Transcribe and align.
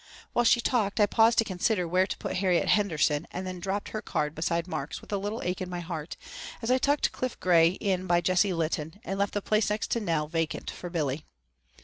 While 0.33 0.45
she 0.45 0.59
talked 0.61 0.99
I 0.99 1.05
paused 1.05 1.37
to 1.37 1.43
consider 1.43 1.87
where 1.87 2.07
to 2.07 2.17
put 2.17 2.37
Harriet 2.37 2.69
Henderson 2.69 3.27
and 3.29 3.45
then 3.45 3.59
dropped 3.59 3.89
her 3.89 4.01
card 4.01 4.33
beside 4.33 4.67
Mark's 4.67 4.99
with 4.99 5.13
a 5.13 5.17
little 5.17 5.43
ache 5.43 5.61
in 5.61 5.69
my 5.69 5.79
heart 5.81 6.17
as 6.59 6.71
I 6.71 6.79
tucked 6.79 7.11
Cliff 7.11 7.39
Gray 7.39 7.73
in 7.73 8.07
by 8.07 8.19
Jessie 8.19 8.51
Litton 8.51 8.99
and 9.03 9.19
left 9.19 9.35
the 9.35 9.43
place 9.43 9.69
next 9.69 9.95
Nell 9.95 10.27
vacant 10.27 10.71
for 10.71 10.89
Billy. 10.89 11.23